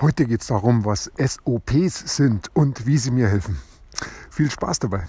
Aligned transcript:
Heute 0.00 0.24
geht 0.24 0.40
es 0.40 0.46
darum, 0.46 0.86
was 0.86 1.12
SOPs 1.18 2.16
sind 2.16 2.48
und 2.54 2.86
wie 2.86 2.96
sie 2.96 3.10
mir 3.10 3.28
helfen. 3.28 3.58
Viel 4.30 4.50
Spaß 4.50 4.78
dabei. 4.78 5.04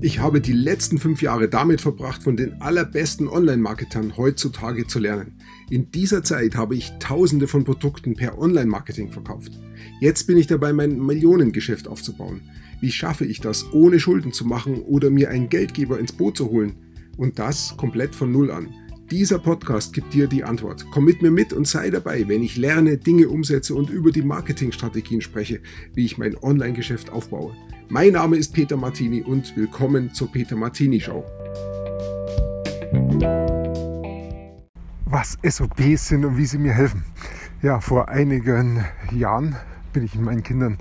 Ich 0.00 0.20
habe 0.20 0.40
die 0.40 0.54
letzten 0.54 0.96
fünf 0.96 1.20
Jahre 1.20 1.50
damit 1.50 1.82
verbracht, 1.82 2.22
von 2.22 2.38
den 2.38 2.62
allerbesten 2.62 3.28
Online-Marketern 3.28 4.16
heutzutage 4.16 4.86
zu 4.86 4.98
lernen. 4.98 5.38
In 5.68 5.90
dieser 5.90 6.22
Zeit 6.22 6.54
habe 6.54 6.74
ich 6.74 6.90
tausende 7.00 7.48
von 7.48 7.64
Produkten 7.64 8.14
per 8.14 8.38
Online-Marketing 8.38 9.12
verkauft. 9.12 9.52
Jetzt 10.00 10.26
bin 10.26 10.38
ich 10.38 10.46
dabei, 10.46 10.72
mein 10.72 10.98
Millionengeschäft 10.98 11.86
aufzubauen. 11.86 12.40
Wie 12.80 12.92
schaffe 12.92 13.26
ich 13.26 13.42
das, 13.42 13.70
ohne 13.74 14.00
Schulden 14.00 14.32
zu 14.32 14.46
machen 14.46 14.80
oder 14.80 15.10
mir 15.10 15.28
einen 15.28 15.50
Geldgeber 15.50 15.98
ins 15.98 16.12
Boot 16.12 16.38
zu 16.38 16.48
holen? 16.48 16.76
Und 17.18 17.38
das 17.38 17.76
komplett 17.76 18.14
von 18.14 18.32
Null 18.32 18.50
an. 18.50 18.68
Dieser 19.10 19.38
Podcast 19.38 19.92
gibt 19.92 20.12
dir 20.14 20.26
die 20.26 20.42
Antwort. 20.42 20.84
Komm 20.90 21.04
mit 21.04 21.22
mir 21.22 21.30
mit 21.30 21.52
und 21.52 21.68
sei 21.68 21.90
dabei, 21.90 22.26
wenn 22.26 22.42
ich 22.42 22.56
lerne, 22.56 22.96
Dinge 22.96 23.28
umsetze 23.28 23.72
und 23.76 23.88
über 23.88 24.10
die 24.10 24.22
Marketingstrategien 24.22 25.20
spreche, 25.20 25.60
wie 25.94 26.04
ich 26.04 26.18
mein 26.18 26.36
Online-Geschäft 26.36 27.10
aufbaue. 27.10 27.54
Mein 27.88 28.14
Name 28.14 28.36
ist 28.36 28.52
Peter 28.52 28.76
Martini 28.76 29.22
und 29.22 29.56
willkommen 29.56 30.12
zur 30.12 30.32
Peter 30.32 30.56
Martini 30.56 30.98
Show. 30.98 31.24
Was 35.04 35.38
SOPs 35.44 36.08
sind 36.08 36.24
und 36.24 36.36
wie 36.36 36.46
sie 36.46 36.58
mir 36.58 36.72
helfen. 36.72 37.04
Ja, 37.62 37.78
vor 37.78 38.08
einigen 38.08 38.84
Jahren 39.12 39.54
bin 39.92 40.04
ich 40.04 40.16
mit 40.16 40.24
meinen 40.24 40.42
Kindern 40.42 40.78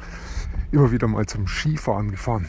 immer 0.71 0.91
wieder 0.91 1.07
mal 1.07 1.27
zum 1.27 1.45
Skifahren 1.45 2.09
gefahren. 2.09 2.47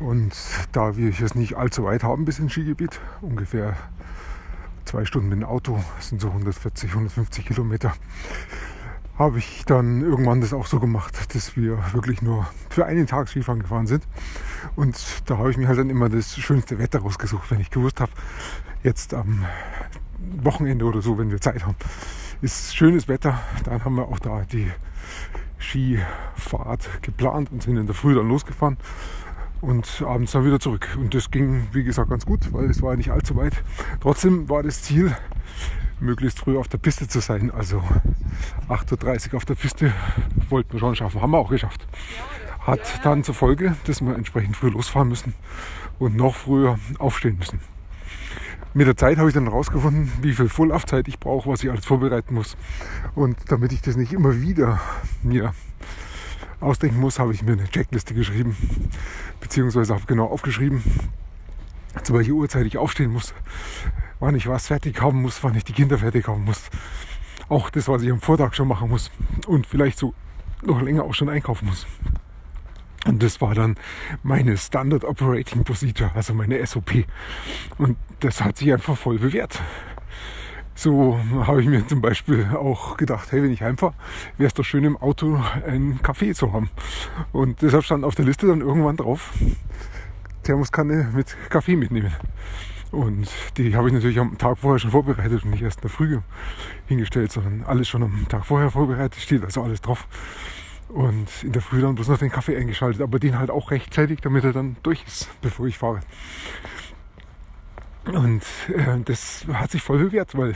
Und 0.00 0.32
da 0.72 0.96
wir 0.96 1.12
es 1.20 1.34
nicht 1.34 1.56
allzu 1.56 1.84
weit 1.84 2.02
haben 2.02 2.24
bis 2.24 2.38
ins 2.38 2.52
Skigebiet, 2.52 3.00
ungefähr 3.20 3.76
zwei 4.94 5.04
Stunden 5.06 5.28
mit 5.28 5.40
dem 5.40 5.44
Auto, 5.44 5.82
das 5.96 6.10
sind 6.10 6.20
so 6.20 6.28
140, 6.28 6.90
150 6.90 7.46
Kilometer, 7.46 7.94
habe 9.18 9.38
ich 9.38 9.64
dann 9.64 10.02
irgendwann 10.02 10.40
das 10.40 10.52
auch 10.52 10.66
so 10.66 10.78
gemacht, 10.78 11.34
dass 11.34 11.56
wir 11.56 11.78
wirklich 11.92 12.22
nur 12.22 12.46
für 12.70 12.86
einen 12.86 13.08
Tag 13.08 13.28
Skifahren 13.28 13.60
gefahren 13.60 13.88
sind. 13.88 14.06
Und 14.76 14.96
da 15.26 15.38
habe 15.38 15.50
ich 15.50 15.56
mir 15.56 15.66
halt 15.66 15.80
dann 15.80 15.90
immer 15.90 16.08
das 16.08 16.36
schönste 16.36 16.78
Wetter 16.78 17.00
rausgesucht, 17.00 17.50
wenn 17.50 17.58
ich 17.58 17.70
gewusst 17.70 18.00
habe, 18.00 18.12
jetzt 18.84 19.14
am 19.14 19.44
Wochenende 20.44 20.84
oder 20.84 21.02
so, 21.02 21.18
wenn 21.18 21.32
wir 21.32 21.40
Zeit 21.40 21.66
haben, 21.66 21.74
ist 22.40 22.76
schönes 22.76 23.08
Wetter. 23.08 23.40
Dann 23.64 23.84
haben 23.84 23.96
wir 23.96 24.06
auch 24.06 24.20
da 24.20 24.42
die 24.42 24.70
Skifahrt 25.58 27.02
geplant 27.02 27.50
und 27.50 27.64
sind 27.64 27.76
in 27.78 27.86
der 27.86 27.96
Früh 27.96 28.14
dann 28.14 28.28
losgefahren 28.28 28.76
und 29.64 30.02
abends 30.06 30.32
dann 30.32 30.44
wieder 30.44 30.60
zurück. 30.60 30.96
Und 30.96 31.14
das 31.14 31.30
ging, 31.30 31.66
wie 31.72 31.84
gesagt, 31.84 32.10
ganz 32.10 32.26
gut, 32.26 32.52
weil 32.52 32.70
es 32.70 32.82
war 32.82 32.96
nicht 32.96 33.10
allzu 33.10 33.36
weit. 33.36 33.62
Trotzdem 34.00 34.48
war 34.48 34.62
das 34.62 34.82
Ziel, 34.82 35.16
möglichst 36.00 36.38
früh 36.38 36.58
auf 36.58 36.68
der 36.68 36.78
Piste 36.78 37.08
zu 37.08 37.20
sein. 37.20 37.50
Also 37.50 37.82
8.30 38.68 39.32
Uhr 39.32 39.36
auf 39.38 39.44
der 39.44 39.54
Piste 39.54 39.92
wollten 40.48 40.72
wir 40.72 40.80
schon 40.80 40.94
schaffen. 40.94 41.20
Haben 41.20 41.32
wir 41.32 41.38
auch 41.38 41.50
geschafft. 41.50 41.86
Hat 42.60 43.04
dann 43.04 43.24
zur 43.24 43.34
Folge, 43.34 43.76
dass 43.86 44.00
wir 44.00 44.14
entsprechend 44.14 44.56
früh 44.56 44.68
losfahren 44.68 45.08
müssen 45.08 45.34
und 45.98 46.16
noch 46.16 46.34
früher 46.34 46.78
aufstehen 46.98 47.38
müssen. 47.38 47.60
Mit 48.74 48.86
der 48.86 48.96
Zeit 48.96 49.18
habe 49.18 49.28
ich 49.28 49.34
dann 49.34 49.44
herausgefunden, 49.44 50.10
wie 50.20 50.32
viel 50.32 50.48
Vorlaufzeit 50.48 51.06
ich 51.06 51.20
brauche, 51.20 51.48
was 51.48 51.62
ich 51.62 51.70
alles 51.70 51.86
vorbereiten 51.86 52.34
muss. 52.34 52.56
Und 53.14 53.36
damit 53.48 53.72
ich 53.72 53.82
das 53.82 53.96
nicht 53.96 54.12
immer 54.12 54.40
wieder 54.40 54.80
mir 55.22 55.54
ausdenken 56.60 57.00
muss, 57.00 57.18
habe 57.18 57.32
ich 57.32 57.42
mir 57.42 57.52
eine 57.52 57.68
Checkliste 57.68 58.14
geschrieben, 58.14 58.56
beziehungsweise 59.40 59.94
habe 59.94 60.04
genau 60.06 60.26
aufgeschrieben, 60.26 60.82
zu 62.02 62.14
welcher 62.14 62.32
Uhrzeit 62.32 62.66
ich 62.66 62.78
aufstehen 62.78 63.12
muss, 63.12 63.34
wann 64.20 64.34
ich 64.34 64.46
was 64.46 64.66
fertig 64.66 65.00
haben 65.00 65.22
muss, 65.22 65.42
wann 65.42 65.54
ich 65.54 65.64
die 65.64 65.72
Kinder 65.72 65.98
fertig 65.98 66.26
haben 66.28 66.44
muss. 66.44 66.62
Auch 67.48 67.70
das, 67.70 67.88
was 67.88 68.02
ich 68.02 68.10
am 68.10 68.20
Vortag 68.20 68.54
schon 68.54 68.68
machen 68.68 68.88
muss 68.88 69.10
und 69.46 69.66
vielleicht 69.66 69.98
so 69.98 70.14
noch 70.62 70.80
länger 70.80 71.04
auch 71.04 71.14
schon 71.14 71.28
einkaufen 71.28 71.66
muss. 71.66 71.86
Und 73.06 73.22
das 73.22 73.40
war 73.40 73.54
dann 73.54 73.76
meine 74.22 74.56
Standard 74.56 75.04
Operating 75.04 75.62
Procedure, 75.64 76.10
also 76.14 76.32
meine 76.32 76.64
SOP. 76.66 77.04
Und 77.76 77.96
das 78.20 78.42
hat 78.42 78.56
sich 78.56 78.72
einfach 78.72 78.96
voll 78.96 79.18
bewährt. 79.18 79.60
So 80.76 81.18
habe 81.46 81.62
ich 81.62 81.68
mir 81.68 81.86
zum 81.86 82.00
Beispiel 82.00 82.48
auch 82.52 82.96
gedacht, 82.96 83.30
hey, 83.30 83.42
wenn 83.42 83.52
ich 83.52 83.62
heimfahre, 83.62 83.94
wäre 84.38 84.48
es 84.48 84.54
doch 84.54 84.64
schön 84.64 84.84
im 84.84 84.96
Auto 84.96 85.40
einen 85.66 86.02
Kaffee 86.02 86.34
zu 86.34 86.52
haben. 86.52 86.68
Und 87.32 87.62
deshalb 87.62 87.84
stand 87.84 88.04
auf 88.04 88.16
der 88.16 88.24
Liste 88.24 88.48
dann 88.48 88.60
irgendwann 88.60 88.96
drauf, 88.96 89.32
Thermoskanne 90.42 91.10
mit 91.14 91.36
Kaffee 91.48 91.76
mitnehmen. 91.76 92.12
Und 92.90 93.28
die 93.56 93.74
habe 93.76 93.88
ich 93.88 93.94
natürlich 93.94 94.18
am 94.18 94.36
Tag 94.36 94.58
vorher 94.58 94.78
schon 94.78 94.90
vorbereitet 94.90 95.44
und 95.44 95.50
nicht 95.50 95.62
erst 95.62 95.78
in 95.78 95.82
der 95.82 95.90
Früh 95.90 96.18
hingestellt, 96.86 97.32
sondern 97.32 97.64
alles 97.64 97.88
schon 97.88 98.02
am 98.02 98.26
Tag 98.28 98.44
vorher 98.44 98.70
vorbereitet, 98.70 99.20
steht 99.20 99.44
also 99.44 99.62
alles 99.62 99.80
drauf. 99.80 100.06
Und 100.88 101.28
in 101.42 101.52
der 101.52 101.62
Früh 101.62 101.80
dann 101.80 101.94
bloß 101.94 102.08
noch 102.08 102.18
den 102.18 102.30
Kaffee 102.30 102.56
eingeschaltet, 102.56 103.00
aber 103.00 103.18
den 103.18 103.38
halt 103.38 103.50
auch 103.50 103.70
rechtzeitig, 103.70 104.20
damit 104.20 104.44
er 104.44 104.52
dann 104.52 104.76
durch 104.82 105.04
ist, 105.06 105.28
bevor 105.40 105.66
ich 105.66 105.78
fahre. 105.78 106.00
Und 108.12 108.42
äh, 108.68 109.00
das 109.04 109.46
hat 109.52 109.70
sich 109.70 109.82
voll 109.82 109.98
bewährt, 109.98 110.36
weil 110.36 110.54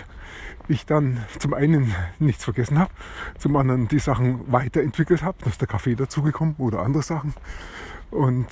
ich 0.69 0.85
dann 0.85 1.25
zum 1.39 1.55
einen 1.55 1.95
nichts 2.19 2.45
vergessen 2.45 2.79
habe, 2.79 2.93
zum 3.39 3.57
anderen 3.57 3.89
die 3.89 3.99
Sachen 3.99 4.53
weiterentwickelt 4.53 5.23
habe, 5.23 5.39
dass 5.45 5.57
der 5.57 5.67
Kaffee 5.67 5.95
dazugekommen 5.95 6.57
oder 6.59 6.81
andere 6.81 7.03
Sachen. 7.03 7.33
Und 8.11 8.49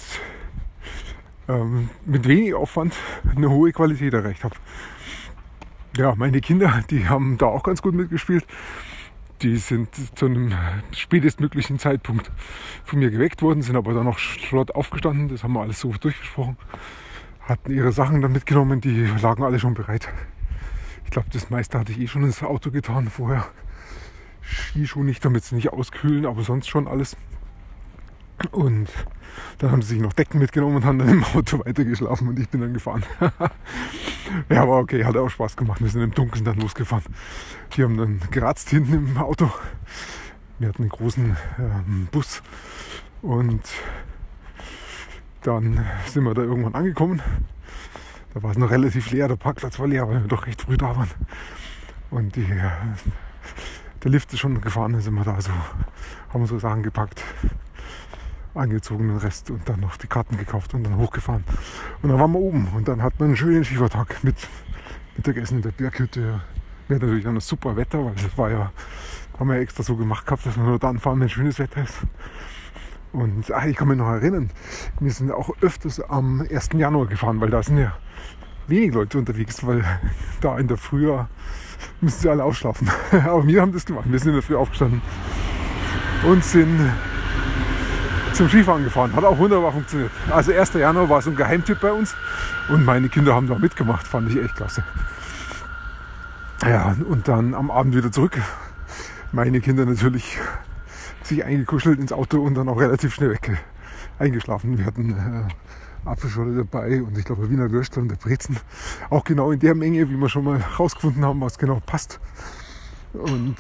ähm, 1.49 1.91
mit 2.07 2.27
wenig 2.27 2.55
Aufwand 2.55 2.95
eine 3.35 3.51
hohe 3.51 3.73
Qualität 3.73 4.15
erreicht 4.15 4.45
habe. 4.45 4.57
Ja, 5.97 6.15
meine 6.15 6.41
Kinder, 6.41 6.83
die 6.91 7.09
haben 7.09 7.39
da 7.39 7.47
auch 7.47 7.63
ganz 7.63 7.83
gut 7.83 7.95
mitgespielt. 7.95 8.47
Die 9.43 9.59
sind 9.59 9.95
zu 10.19 10.27
einem 10.27 10.55
spätestmöglichen 10.93 11.79
Zeitpunkt 11.79 12.31
von 12.85 12.99
mir 12.99 13.11
geweckt 13.11 13.43
worden, 13.43 13.61
sind 13.61 13.77
aber 13.77 13.93
dann 13.93 14.05
noch 14.05 14.19
flott 14.19 14.75
aufgestanden. 14.75 15.29
Das 15.29 15.43
haben 15.43 15.53
wir 15.53 15.61
alles 15.61 15.81
so 15.81 15.93
durchgesprochen 15.93 16.57
hatten 17.47 17.73
ihre 17.73 17.93
Sachen 17.93 18.21
dann 18.21 18.33
mitgenommen, 18.33 18.81
die 18.81 19.07
lagen 19.23 19.43
alle 19.43 19.59
schon 19.59 19.75
bereit. 19.75 20.09
Ich 21.05 21.11
glaube, 21.11 21.29
das 21.33 21.51
meiste 21.51 21.79
hatte 21.79 21.93
ich 21.93 22.01
eh 22.01 22.09
schon 22.09 22.25
ins 22.25 22.43
Auto 22.43 22.71
getan 22.71 23.09
vorher. 23.09 23.47
Skischuhe 24.43 25.05
nicht, 25.05 25.25
damit 25.25 25.45
sie 25.45 25.55
nicht 25.55 25.73
auskühlen, 25.73 26.27
aber 26.27 26.43
sonst 26.43 26.69
schon 26.69 26.89
alles. 26.89 27.17
Und 28.51 28.89
dann 29.59 29.71
haben 29.71 29.83
sie 29.83 29.95
sich 29.95 30.03
noch 30.03 30.13
Decken 30.13 30.41
mitgenommen 30.41 30.77
und 30.77 30.85
haben 30.85 30.99
dann 30.99 31.09
im 31.09 31.25
Auto 31.25 31.59
weitergeschlafen 31.65 32.29
und 32.29 32.39
ich 32.39 32.49
bin 32.49 32.61
dann 32.61 32.75
gefahren. 32.75 33.05
ja, 34.51 34.63
aber 34.63 34.79
okay, 34.79 35.05
hat 35.05 35.17
auch 35.17 35.29
Spaß 35.29 35.57
gemacht. 35.57 35.81
Wir 35.81 35.89
sind 35.89 36.03
im 36.03 36.13
Dunkeln 36.13 36.45
dann 36.45 36.59
losgefahren. 36.59 37.05
Die 37.75 37.83
haben 37.83 37.97
dann 37.97 38.21
geratzt 38.31 38.71
hinten 38.71 38.95
im 38.95 39.17
Auto. 39.17 39.51
Wir 40.59 40.69
hatten 40.69 40.83
einen 40.83 40.91
großen 40.91 41.37
ähm, 41.59 42.09
Bus 42.11 42.43
und 43.23 43.63
dann 45.47 45.85
sind 46.07 46.25
wir 46.25 46.35
da 46.35 46.43
irgendwann 46.43 46.75
angekommen. 46.75 47.23
Da 48.35 48.43
war 48.43 48.51
es 48.51 48.59
noch 48.59 48.71
relativ 48.71 49.11
leer, 49.11 49.29
der 49.29 49.37
Parkplatz 49.37 49.79
war 49.79 49.87
leer, 49.87 50.09
weil 50.09 50.21
wir 50.21 50.29
doch 50.29 50.47
recht 50.47 50.63
früh 50.63 50.77
da 50.77 50.97
waren. 50.97 51.11
Und 52.11 52.37
die, 52.37 52.47
der 54.03 54.11
Lift 54.11 54.33
ist 54.33 54.41
schon 54.41 54.61
gefahren, 54.61 54.93
dann 54.93 55.01
sind 55.01 55.15
wir 55.15 55.25
da 55.25 55.41
so, 55.41 55.53
haben 56.31 56.41
unsere 56.43 56.61
Sachen 56.61 56.83
gepackt, 56.83 57.23
angezogen 58.55 59.09
den 59.09 59.19
Rest 59.19 59.51
und 59.51 59.69
dann 59.69 59.81
noch 59.81 59.97
die 59.97 60.07
Karten 60.07 60.37
gekauft 60.37 60.75
und 60.75 60.85
dann 60.85 60.97
hochgefahren. 60.97 61.45
Und 62.03 62.11
dann 62.11 62.19
waren 62.19 62.33
wir 62.33 62.41
oben 62.41 62.69
und 62.75 62.89
dann 62.89 63.03
hat 63.03 63.19
man 63.19 63.29
einen 63.29 63.37
schönen 63.37 63.65
Schiefertag 63.65 64.23
mit 64.23 64.37
Mittagessen 65.17 65.59
in 65.59 65.63
der 65.63 65.71
Berghütte. 65.71 66.41
Wir 66.89 66.97
hatten 66.97 67.07
natürlich 67.07 67.25
dann 67.25 67.37
das 67.37 67.49
super 67.49 67.77
Wetter, 67.77 68.05
weil 68.05 68.15
das 68.15 68.37
war 68.37 68.51
ja, 68.51 68.73
haben 69.39 69.49
wir 69.49 69.57
ja 69.57 69.63
extra 69.63 69.83
so 69.83 69.97
gemacht 69.97 70.27
gehabt, 70.27 70.45
dass 70.45 70.57
wir 70.57 70.65
nur 70.65 70.79
dann 70.79 70.99
fahren, 70.99 71.21
wenn 71.21 71.29
schönes 71.29 71.59
Wetter 71.59 71.83
ist. 71.83 71.99
Und 73.17 73.51
ach, 73.51 73.65
ich 73.65 73.77
kann 73.77 73.89
mich 73.89 73.97
noch 73.97 74.11
erinnern, 74.11 74.51
wir 75.01 75.11
sind 75.11 75.33
auch 75.33 75.49
öfters 75.63 76.01
am 76.01 76.47
1. 76.51 76.69
Januar 76.75 77.07
gefahren, 77.07 77.41
weil 77.41 77.49
da 77.49 77.63
sind 77.63 77.79
ja 77.79 77.97
wenig 78.67 78.93
Leute 78.93 79.17
unterwegs, 79.17 79.67
weil 79.67 79.83
da 80.43 80.59
in 80.59 80.69
der 80.69 80.77
Frühjahr 80.77 81.31
müssen 82.03 82.21
sie 82.21 82.29
alle 82.29 82.45
ausschlafen. 82.45 82.91
Aber 83.13 83.47
wir 83.47 83.63
haben 83.63 83.73
das 83.73 83.87
gemacht. 83.87 84.05
Wir 84.11 84.19
sind 84.19 84.29
in 84.29 84.35
der 84.35 84.43
Früh 84.43 84.57
aufgestanden 84.57 85.01
und 86.27 86.45
sind 86.45 86.93
zum 88.35 88.51
Skifahren 88.51 88.85
gefahren. 88.85 89.15
Hat 89.17 89.25
auch 89.25 89.39
wunderbar 89.39 89.73
funktioniert. 89.73 90.11
Also 90.31 90.53
1. 90.53 90.75
Januar 90.75 91.09
war 91.09 91.23
so 91.23 91.31
ein 91.31 91.37
Geheimtipp 91.37 91.81
bei 91.81 91.93
uns 91.93 92.15
und 92.69 92.85
meine 92.85 93.09
Kinder 93.09 93.35
haben 93.35 93.49
da 93.49 93.59
mitgemacht. 93.59 94.07
Fand 94.07 94.31
ich 94.31 94.37
echt 94.37 94.57
klasse. 94.57 94.85
Ja, 96.63 96.95
und 97.09 97.29
dann 97.29 97.55
am 97.55 97.71
Abend 97.71 97.97
wieder 97.97 98.13
zurück. 98.13 98.39
Meine 99.33 99.63
Kinder 99.63 99.87
natürlich 99.87 100.39
sich 101.27 101.45
eingekuschelt 101.45 101.99
ins 101.99 102.13
Auto 102.13 102.41
und 102.41 102.55
dann 102.55 102.69
auch 102.69 102.79
relativ 102.79 103.15
schnell 103.15 103.31
weg 103.31 103.59
eingeschlafen. 104.19 104.79
Wir 104.79 104.87
hatten 104.87 105.11
äh, 105.11 106.09
Apfelschorle 106.09 106.57
dabei 106.57 107.03
und 107.03 107.19
ich 107.19 107.25
glaube 107.25 107.51
Wiener 107.51 107.71
Würstel 107.71 108.03
und 108.03 108.09
der 108.09 108.17
Brezen. 108.17 108.59
Auch 109.11 109.25
genau 109.25 109.51
in 109.51 109.61
der 109.61 109.75
Menge, 109.75 110.09
wie 110.09 110.17
wir 110.17 110.29
schon 110.29 110.45
mal 110.45 110.61
rausgefunden 110.79 111.25
haben, 111.25 111.41
was 111.41 111.59
genau 111.59 111.81
passt. 111.85 112.21
Und 113.13 113.57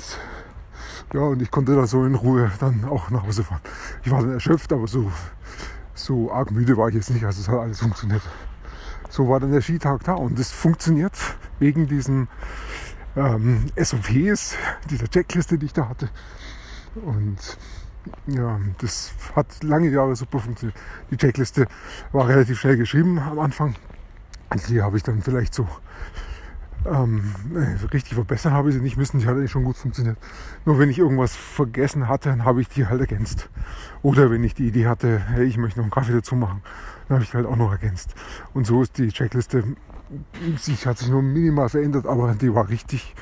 ja, 1.12 1.20
und 1.20 1.40
ich 1.40 1.50
konnte 1.50 1.74
da 1.74 1.86
so 1.86 2.04
in 2.04 2.14
Ruhe 2.14 2.50
dann 2.58 2.84
auch 2.84 3.10
nach 3.10 3.24
Hause 3.24 3.44
fahren. 3.44 3.60
Ich 4.04 4.10
war 4.10 4.20
dann 4.20 4.32
erschöpft, 4.32 4.72
aber 4.72 4.86
so, 4.86 5.10
so 5.94 6.32
arg 6.32 6.50
müde 6.50 6.76
war 6.76 6.88
ich 6.88 6.94
jetzt 6.94 7.10
nicht. 7.10 7.24
Also 7.24 7.40
es 7.40 7.48
hat 7.48 7.58
alles 7.58 7.80
funktioniert. 7.80 8.22
So 9.08 9.28
war 9.28 9.40
dann 9.40 9.52
der 9.52 9.60
Skitag 9.60 10.04
da 10.04 10.14
und 10.14 10.38
es 10.38 10.50
funktioniert 10.50 11.14
wegen 11.58 11.86
diesem 11.86 12.28
ähm, 13.16 13.66
SOPs, 13.76 14.56
dieser 14.90 15.08
Checkliste, 15.08 15.58
die 15.58 15.66
ich 15.66 15.72
da 15.72 15.88
hatte. 15.88 16.10
Und 17.04 17.58
ja, 18.26 18.60
das 18.78 19.12
hat 19.34 19.62
lange 19.62 19.90
Jahre 19.90 20.16
super 20.16 20.38
funktioniert. 20.38 20.78
Die 21.10 21.16
Checkliste 21.16 21.66
war 22.12 22.28
relativ 22.28 22.60
schnell 22.60 22.76
geschrieben 22.76 23.18
am 23.18 23.38
Anfang. 23.38 23.74
Die 24.68 24.80
habe 24.80 24.96
ich 24.96 25.02
dann 25.02 25.22
vielleicht 25.22 25.54
so 25.54 25.66
ähm, 26.86 27.34
äh, 27.54 27.84
richtig 27.92 28.14
verbessern 28.14 28.52
habe 28.52 28.68
ich 28.68 28.76
sie 28.76 28.80
nicht 28.80 28.96
müssen. 28.96 29.18
Die 29.18 29.26
hat 29.26 29.34
eigentlich 29.34 29.50
schon 29.50 29.64
gut 29.64 29.76
funktioniert. 29.76 30.18
Nur 30.64 30.78
wenn 30.78 30.90
ich 30.90 30.98
irgendwas 30.98 31.34
vergessen 31.34 32.08
hatte, 32.08 32.28
dann 32.28 32.44
habe 32.44 32.60
ich 32.60 32.68
die 32.68 32.86
halt 32.86 33.00
ergänzt. 33.00 33.48
Oder 34.02 34.30
wenn 34.30 34.44
ich 34.44 34.54
die 34.54 34.68
Idee 34.68 34.86
hatte, 34.86 35.18
hey, 35.18 35.44
ich 35.44 35.56
möchte 35.56 35.78
noch 35.78 35.84
einen 35.84 35.90
Kaffee 35.90 36.12
dazu 36.12 36.36
machen, 36.36 36.62
dann 37.08 37.16
habe 37.16 37.24
ich 37.24 37.30
die 37.30 37.36
halt 37.36 37.46
auch 37.46 37.56
noch 37.56 37.72
ergänzt. 37.72 38.14
Und 38.54 38.66
so 38.66 38.82
ist 38.82 38.98
die 38.98 39.08
Checkliste, 39.08 39.64
sie 40.58 40.74
hat 40.74 40.98
sich 40.98 41.08
nur 41.08 41.22
minimal 41.22 41.68
verändert, 41.68 42.06
aber 42.06 42.34
die 42.34 42.54
war 42.54 42.68
richtig, 42.68 43.14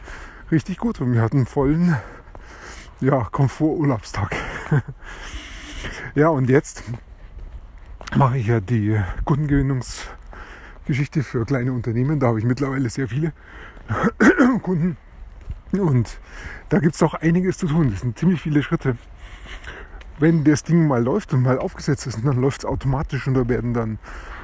richtig 0.50 0.78
gut. 0.78 1.00
Und 1.00 1.12
wir 1.12 1.22
hatten 1.22 1.46
vollen 1.46 1.96
ja, 3.00 3.24
Komfort-Urlaubstag. 3.30 4.34
ja, 6.14 6.28
und 6.28 6.48
jetzt 6.48 6.82
mache 8.16 8.38
ich 8.38 8.46
ja 8.46 8.60
die 8.60 9.00
Kundengewinnungsgeschichte 9.24 11.22
für 11.22 11.44
kleine 11.44 11.72
Unternehmen. 11.72 12.20
Da 12.20 12.28
habe 12.28 12.38
ich 12.38 12.44
mittlerweile 12.44 12.88
sehr 12.88 13.08
viele 13.08 13.32
Kunden. 14.62 14.96
Und 15.72 16.18
da 16.68 16.78
gibt 16.78 16.94
es 16.94 17.02
auch 17.02 17.14
einiges 17.14 17.58
zu 17.58 17.66
tun. 17.66 17.90
Das 17.90 18.00
sind 18.00 18.18
ziemlich 18.18 18.40
viele 18.40 18.62
Schritte. 18.62 18.96
Wenn 20.18 20.44
das 20.44 20.62
Ding 20.62 20.86
mal 20.86 21.02
läuft 21.02 21.34
und 21.34 21.42
mal 21.42 21.58
aufgesetzt 21.58 22.06
ist, 22.06 22.24
dann 22.24 22.40
läuft 22.40 22.60
es 22.60 22.64
automatisch 22.64 23.26
und 23.26 23.34
da 23.34 23.48
werden 23.48 23.74
dann 23.74 23.98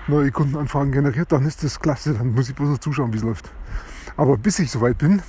neue 0.09 0.33
Kundenanfragen 0.33 0.91
generiert, 0.91 1.31
dann 1.31 1.47
ist 1.47 1.63
das 1.63 1.79
klasse. 1.79 2.15
Dann 2.15 2.35
muss 2.35 2.49
ich 2.49 2.57
bloß 2.57 2.71
noch 2.71 2.79
zuschauen, 2.79 3.13
wie 3.13 3.19
es 3.19 3.23
läuft. 3.23 3.53
Aber 4.17 4.37
bis 4.37 4.59
ich 4.59 4.71
soweit 4.71 4.99
bin, 4.99 5.23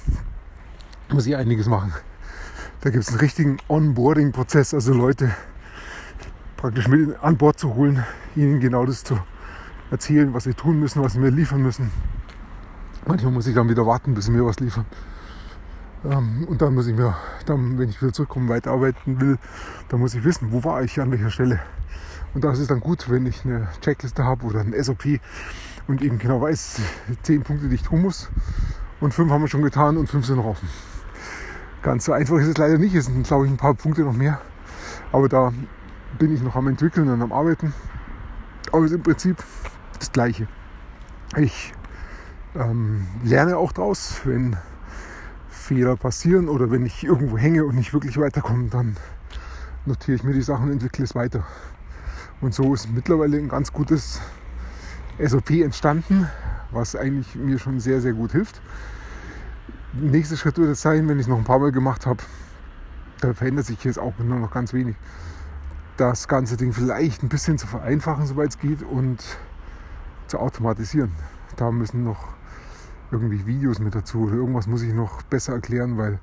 muss 1.10 1.28
ich 1.28 1.36
einiges 1.36 1.68
machen. 1.68 1.94
Da 2.82 2.90
gibt 2.90 3.04
es 3.04 3.10
einen 3.10 3.20
richtigen 3.20 3.58
Onboarding-Prozess, 3.68 4.74
also 4.74 4.92
Leute 4.92 5.30
praktisch 6.58 6.88
mit 6.88 7.16
an 7.24 7.38
Bord 7.38 7.60
zu 7.60 7.76
holen, 7.76 8.04
ihnen 8.36 8.60
genau 8.60 8.88
das 8.88 9.04
zu 9.04 9.20
erzählen, 9.92 10.34
was 10.34 10.46
sie 10.46 10.56
tun 10.56 10.80
müssen, 10.80 11.04
was 11.04 11.14
sie 11.14 11.20
mir 11.20 11.30
liefern 11.30 11.62
müssen. 11.62 11.92
Manchmal 13.06 13.34
muss 13.34 13.46
ich 13.46 13.54
dann 13.54 13.70
wieder 13.70 13.86
warten, 13.86 14.16
bis 14.16 14.26
sie 14.26 14.32
mir 14.32 14.44
was 14.44 14.60
liefern. 14.60 14.86
Ähm, 16.06 16.48
und 16.50 16.64
dann 16.64 16.74
muss 16.74 16.88
ich 16.88 16.96
mir, 16.96 17.16
dann, 17.46 17.78
wenn 17.78 17.90
ich 17.90 18.02
wieder 18.02 18.14
zurückkommen, 18.14 18.50
weiterarbeiten 18.50 19.22
will, 19.22 19.38
dann 19.90 20.00
muss 20.00 20.16
ich 20.16 20.24
wissen, 20.24 20.52
wo 20.52 20.64
war 20.64 20.82
ich, 20.82 21.00
an 21.00 21.12
welcher 21.12 21.30
Stelle. 21.30 21.60
Und 22.34 22.44
da 22.44 22.52
ist 22.52 22.72
dann 22.72 22.80
gut, 22.80 23.12
wenn 23.12 23.28
ich 23.28 23.46
eine 23.46 23.68
Checkliste 23.82 24.26
habe 24.26 24.44
oder 24.44 24.62
ein 24.62 24.74
SOP 24.84 25.20
und 25.88 26.02
eben 26.02 26.18
genau 26.18 26.42
weiß, 26.42 26.82
zehn 27.22 27.44
Punkte, 27.44 27.70
die 27.70 27.76
ich 27.76 27.84
tun 27.84 28.02
muss. 28.02 28.30
Und 29.00 29.14
fünf 29.14 29.32
haben 29.32 29.42
wir 29.42 29.48
schon 29.48 29.62
getan 29.62 29.98
und 29.98 30.10
fünf 30.10 30.26
sind 30.26 30.38
noch 30.38 30.46
offen. 30.46 30.68
Ganz 31.82 32.06
so 32.06 32.14
einfach 32.14 32.38
ist 32.38 32.48
es 32.48 32.58
leider 32.58 32.78
nicht. 32.78 32.94
Es 32.94 33.06
sind, 33.06 33.26
glaube 33.26 33.46
ich, 33.46 33.52
ein 33.52 33.58
paar 33.58 33.74
Punkte 33.74 34.04
noch 34.04 34.14
mehr. 34.14 34.40
Aber 35.12 35.28
da 35.28 35.52
bin 36.20 36.34
ich 36.34 36.42
noch 36.42 36.56
am 36.56 36.68
entwickeln 36.68 37.10
und 37.10 37.22
am 37.22 37.32
arbeiten. 37.32 37.74
Aber 38.72 38.86
es 38.86 38.92
ist 38.92 38.98
im 38.98 39.04
Prinzip 39.04 39.38
das 39.98 40.12
Gleiche. 40.12 40.48
Ich 41.38 41.74
ähm, 42.56 43.08
lerne 43.24 43.58
auch 43.58 43.72
draus, 43.72 44.22
wenn 44.26 44.58
Fehler 45.50 45.96
passieren 45.96 46.50
oder 46.50 46.70
wenn 46.70 46.86
ich 46.86 47.04
irgendwo 47.04 47.38
hänge 47.38 47.66
und 47.66 47.76
nicht 47.76 47.94
wirklich 47.94 48.20
weiterkomme, 48.20 48.70
dann 48.70 48.98
notiere 49.86 50.16
ich 50.16 50.24
mir 50.24 50.34
die 50.34 50.42
Sachen 50.42 50.66
und 50.66 50.74
entwickle 50.74 51.04
es 51.04 51.16
weiter. 51.16 51.46
Und 52.42 52.54
so 52.54 52.74
ist 52.74 52.92
mittlerweile 52.92 53.38
ein 53.38 53.50
ganz 53.50 53.74
gutes 53.74 54.22
SOP 55.24 55.50
entstanden, 55.52 56.28
was 56.72 56.96
eigentlich 56.96 57.36
mir 57.36 57.58
schon 57.58 57.80
sehr, 57.80 58.02
sehr 58.02 58.14
gut 58.14 58.34
hilft 58.34 58.62
nächster 59.94 60.38
Schritt 60.38 60.58
wird 60.58 60.70
es 60.70 60.82
sein, 60.82 61.08
wenn 61.08 61.18
ich 61.18 61.24
es 61.24 61.28
noch 61.28 61.38
ein 61.38 61.44
paar 61.44 61.60
Mal 61.60 61.72
gemacht 61.72 62.06
habe, 62.06 62.24
da 63.20 63.34
verändert 63.34 63.66
sich 63.66 63.84
jetzt 63.84 64.00
auch 64.00 64.14
nur 64.20 64.40
noch 64.40 64.52
ganz 64.52 64.74
wenig. 64.74 64.96
Das 65.98 66.28
ganze 66.28 66.58
Ding 66.58 66.74
vielleicht 66.74 67.24
ein 67.24 67.30
bisschen 67.30 67.58
zu 67.58 67.68
vereinfachen, 67.68 68.26
soweit 68.26 68.50
es 68.50 68.60
geht, 68.60 68.82
und 68.82 69.24
zu 70.28 70.40
automatisieren. 70.40 71.12
Da 71.58 71.72
müssen 71.72 72.04
noch 72.04 72.30
irgendwie 73.12 73.46
Videos 73.46 73.80
mit 73.80 73.94
dazu 73.94 74.22
oder 74.22 74.36
irgendwas 74.36 74.68
muss 74.68 74.82
ich 74.82 74.94
noch 74.94 75.22
besser 75.24 75.54
erklären, 75.54 75.98
weil 75.98 76.20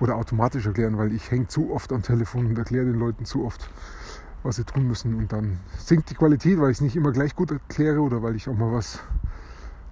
oder 0.00 0.16
automatisch 0.16 0.66
erklären, 0.66 0.98
weil 0.98 1.12
ich 1.12 1.30
hänge 1.30 1.46
zu 1.46 1.72
oft 1.72 1.92
am 1.92 2.02
Telefon 2.02 2.46
und 2.46 2.58
erkläre 2.58 2.86
den 2.86 2.98
Leuten 2.98 3.24
zu 3.24 3.44
oft, 3.44 3.68
was 4.42 4.56
sie 4.56 4.64
tun 4.64 4.88
müssen. 4.88 5.14
Und 5.14 5.32
dann 5.32 5.58
sinkt 5.78 6.10
die 6.10 6.14
Qualität, 6.14 6.58
weil 6.58 6.70
ich 6.70 6.78
es 6.78 6.80
nicht 6.80 6.96
immer 6.96 7.12
gleich 7.12 7.36
gut 7.36 7.50
erkläre 7.52 8.00
oder 8.00 8.22
weil 8.22 8.34
ich 8.34 8.48
auch 8.48 8.56
mal 8.56 8.72
was 8.72 9.00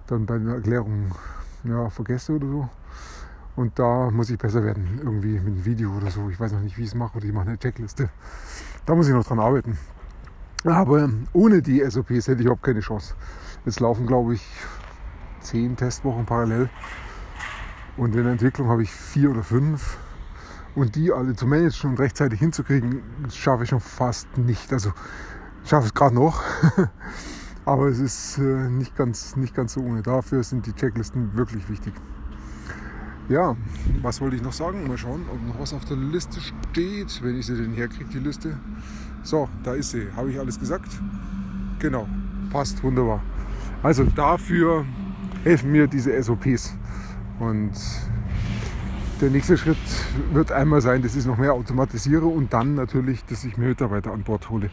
dann 0.07 0.25
bei 0.25 0.35
einer 0.35 0.55
Erklärung 0.55 1.11
ja, 1.63 1.89
vergesse 1.89 2.33
oder 2.33 2.47
so. 2.47 2.69
Und 3.55 3.77
da 3.77 4.09
muss 4.09 4.29
ich 4.29 4.37
besser 4.37 4.63
werden, 4.63 4.99
irgendwie 5.03 5.39
mit 5.39 5.47
einem 5.47 5.65
Video 5.65 5.91
oder 5.95 6.09
so. 6.09 6.29
Ich 6.29 6.39
weiß 6.39 6.53
noch 6.53 6.61
nicht, 6.61 6.77
wie 6.77 6.81
ich 6.81 6.87
es 6.87 6.95
mache 6.95 7.17
oder 7.17 7.25
ich 7.25 7.33
mache 7.33 7.47
eine 7.47 7.57
Checkliste. 7.57 8.09
Da 8.85 8.95
muss 8.95 9.07
ich 9.07 9.13
noch 9.13 9.25
dran 9.25 9.39
arbeiten. 9.39 9.77
Aber 10.65 11.09
ohne 11.33 11.61
die 11.61 11.83
SOPs 11.87 12.27
hätte 12.27 12.39
ich 12.39 12.45
überhaupt 12.45 12.63
keine 12.63 12.79
Chance. 12.79 13.15
Jetzt 13.65 13.79
laufen, 13.79 14.07
glaube 14.07 14.33
ich, 14.33 14.47
zehn 15.41 15.75
Testwochen 15.75 16.25
parallel. 16.25 16.69
Und 17.97 18.15
in 18.15 18.23
der 18.23 18.31
Entwicklung 18.31 18.69
habe 18.69 18.81
ich 18.81 18.91
vier 18.91 19.29
oder 19.29 19.43
fünf. 19.43 19.97
Und 20.73 20.95
die 20.95 21.11
alle 21.11 21.35
zu 21.35 21.45
managen 21.45 21.91
und 21.91 21.99
rechtzeitig 21.99 22.39
hinzukriegen, 22.39 23.03
schaffe 23.29 23.63
ich 23.63 23.69
schon 23.69 23.79
fast 23.79 24.37
nicht. 24.37 24.73
Also 24.73 24.93
schaffe 25.65 25.87
es 25.87 25.93
gerade 25.93 26.15
noch. 26.15 26.41
Aber 27.65 27.87
es 27.87 27.99
ist 27.99 28.39
äh, 28.39 28.69
nicht, 28.69 28.95
ganz, 28.95 29.35
nicht 29.35 29.53
ganz 29.53 29.73
so 29.73 29.81
ohne. 29.81 30.01
Dafür 30.01 30.43
sind 30.43 30.65
die 30.65 30.73
Checklisten 30.73 31.35
wirklich 31.35 31.69
wichtig. 31.69 31.93
Ja, 33.29 33.55
was 34.01 34.19
wollte 34.19 34.35
ich 34.35 34.41
noch 34.41 34.51
sagen? 34.51 34.85
Mal 34.87 34.97
schauen, 34.97 35.21
ob 35.31 35.41
noch 35.47 35.59
was 35.59 35.73
auf 35.73 35.85
der 35.85 35.95
Liste 35.95 36.39
steht, 36.41 37.23
wenn 37.23 37.39
ich 37.39 37.45
sie 37.45 37.55
denn 37.55 37.73
herkriege, 37.73 38.09
die 38.09 38.19
Liste. 38.19 38.57
So, 39.23 39.47
da 39.63 39.73
ist 39.73 39.91
sie. 39.91 40.07
Habe 40.15 40.29
ich 40.29 40.39
alles 40.39 40.59
gesagt? 40.59 40.89
Genau, 41.79 42.07
passt 42.51 42.83
wunderbar. 42.83 43.23
Also 43.81 44.03
dafür 44.03 44.85
helfen 45.43 45.71
mir 45.71 45.87
diese 45.87 46.21
SOPs. 46.21 46.75
Und 47.39 47.71
der 49.21 49.29
nächste 49.29 49.57
Schritt 49.57 49.77
wird 50.33 50.51
einmal 50.51 50.81
sein, 50.81 51.01
dass 51.01 51.15
ich 51.15 51.25
noch 51.25 51.37
mehr 51.37 51.53
automatisiere 51.53 52.25
und 52.25 52.51
dann 52.51 52.75
natürlich, 52.75 53.23
dass 53.23 53.45
ich 53.45 53.55
mir 53.55 53.69
Mitarbeiter 53.69 54.11
an 54.11 54.23
Bord 54.23 54.49
hole, 54.49 54.69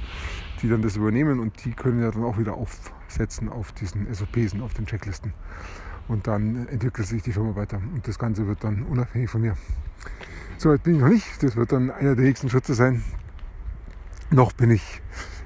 die 0.61 0.69
dann 0.69 0.83
das 0.83 0.97
übernehmen 0.97 1.39
und 1.39 1.65
die 1.65 1.71
können 1.71 2.03
ja 2.03 2.11
dann 2.11 2.25
auch 2.25 2.37
wieder 2.37 2.55
aufsetzen 2.55 3.49
auf 3.49 3.71
diesen 3.71 4.13
SOPs 4.13 4.55
und 4.55 4.63
auf 4.63 4.75
den 4.75 4.87
Checklisten. 4.87 5.35
Und 6.11 6.27
dann 6.27 6.67
entwickelt 6.67 7.07
sich 7.07 7.23
die 7.23 7.31
Firma 7.31 7.55
weiter 7.55 7.81
und 7.95 8.09
das 8.09 8.19
Ganze 8.19 8.45
wird 8.49 8.65
dann 8.65 8.83
unabhängig 8.83 9.31
von 9.31 9.43
mir. 9.43 9.57
So 10.59 10.71
weit 10.71 10.83
bin 10.83 10.97
ich 10.97 11.01
noch 11.01 11.09
nicht. 11.09 11.41
Das 11.41 11.55
wird 11.55 11.71
dann 11.71 11.93
einer 11.93 12.17
der 12.17 12.25
nächsten 12.25 12.51
Schritte 12.51 12.75
sein. 12.75 13.05
Noch 14.31 14.53
bin 14.53 14.73
ich 14.73 15.01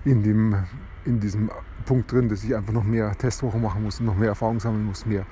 in, 0.06 0.22
dem, 0.22 0.56
in 1.04 1.20
diesem 1.20 1.50
Punkt 1.84 2.10
drin, 2.10 2.30
dass 2.30 2.42
ich 2.44 2.56
einfach 2.56 2.72
noch 2.72 2.82
mehr 2.82 3.14
Testwochen 3.14 3.60
machen 3.60 3.82
muss 3.82 4.00
und 4.00 4.06
noch 4.06 4.16
mehr 4.16 4.28
Erfahrung 4.28 4.58
sammeln 4.58 4.86
muss, 4.86 5.04
mehr 5.04 5.26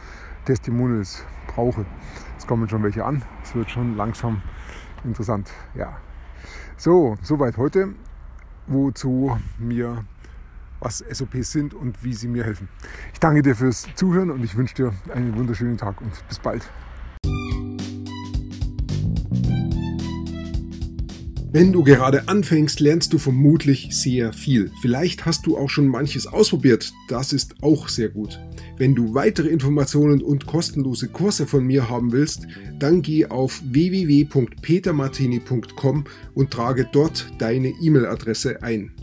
Testimonials 0.45 1.25
brauche. 1.47 1.87
Es 2.37 2.47
kommen 2.47 2.69
schon 2.69 2.83
welche 2.83 3.03
an. 3.03 3.23
Es 3.43 3.55
wird 3.55 3.71
schon 3.71 3.97
langsam 3.97 4.43
interessant. 5.03 5.51
Ja. 5.75 5.97
So, 6.77 7.17
soweit 7.23 7.57
heute, 7.57 7.95
wozu 8.67 9.39
mir 9.59 10.05
was 10.83 11.05
SOPs 11.11 11.53
sind 11.53 11.75
und 11.75 12.05
wie 12.05 12.13
sie 12.13 12.29
mir 12.29 12.45
helfen. 12.45 12.69
Ich 13.13 13.21
danke 13.21 13.43
dir 13.43 13.55
fürs 13.55 13.87
Zuhören 13.95 14.31
und 14.31 14.45
ich 14.45 14.57
wünsche 14.57 14.75
dir 14.75 14.93
einen 15.15 15.37
wunderschönen 15.37 15.79
Tag 15.79 16.01
und 16.01 16.13
bis 16.29 16.39
bald. 16.39 16.63
Wenn 21.55 21.71
du 21.71 21.85
gerade 21.85 22.29
anfängst, 22.29 22.81
lernst 22.81 23.13
du 23.13 23.19
vermutlich 23.19 23.89
sehr 23.91 24.33
viel. 24.33 24.71
Vielleicht 24.81 25.27
hast 25.27 25.45
du 25.45 25.59
auch 25.59 25.69
schon 25.69 25.87
manches 25.87 26.27
ausprobiert. 26.27 26.91
Das 27.09 27.35
ist 27.35 27.63
auch 27.63 27.91
sehr 27.91 28.09
gut. 28.09 28.41
Wenn 28.79 28.95
du 28.95 29.13
weitere 29.13 29.49
Informationen 29.49 30.23
und 30.23 30.47
kostenlose 30.47 31.09
Kurse 31.09 31.47
von 31.47 31.67
mir 31.67 31.91
haben 31.91 32.11
willst, 32.11 32.47
dann 32.79 33.03
geh 33.03 33.27
auf 33.27 33.61
www.petermartini.com 33.67 36.05
und 36.33 36.51
trage 36.51 36.89
dort 36.91 37.31
deine 37.39 37.69
E-Mail-Adresse 37.69 38.63
ein. 38.63 38.95